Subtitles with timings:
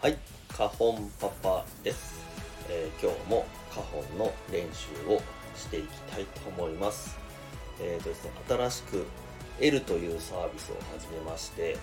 [0.00, 0.16] はい、
[0.56, 2.24] 花本パパです、
[2.68, 5.20] えー今日も花本の練習を
[5.56, 7.18] していきたいと思います。
[7.80, 9.06] えーとですね、新しく
[9.58, 11.76] L というサービスを始めまして、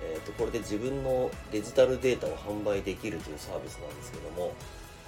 [0.00, 4.54] えーとこれで自分のデジタルデータを販売できるというサービスなんですけども、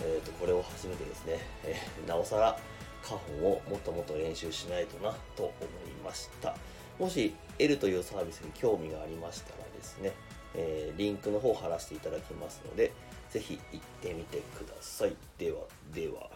[0.02, 2.58] えーとこれを始めてですね、えなおさら
[3.02, 5.52] 花本をもっともっと練習しないとなと思
[5.88, 6.54] いました。
[6.98, 10.12] もし L というサービスに興味がありましたらですね、
[10.54, 12.92] えーリンクの方を貼らせていただきますので、
[13.30, 15.16] ぜひ行ってみてください。
[15.38, 15.58] では、
[15.94, 16.30] では。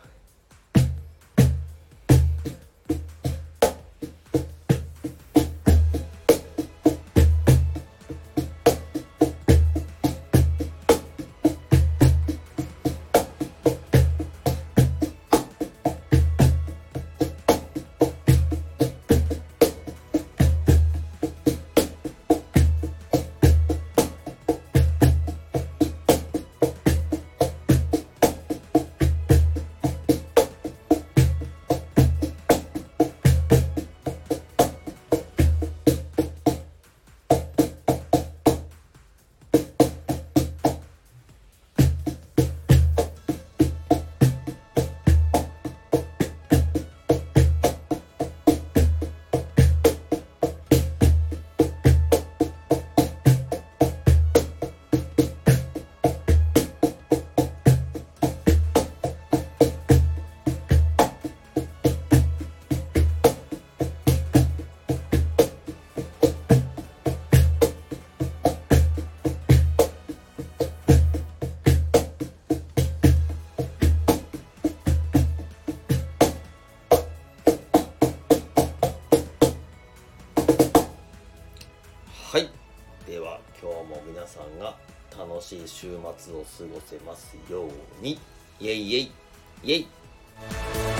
[83.06, 84.74] では、今日も皆さんが
[85.10, 88.18] 楽しい週末を過ごせますように。
[88.60, 89.12] イェイイェイ
[89.62, 89.76] イェ
[90.90, 90.93] イ